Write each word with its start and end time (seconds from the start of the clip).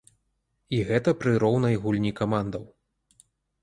І 0.77 0.79
гэта 0.89 1.15
пры 1.25 1.31
роўнай 1.45 1.79
гульні 1.87 2.17
камандаў. 2.25 2.69